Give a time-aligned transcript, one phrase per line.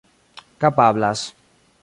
[0.61, 1.19] kapablas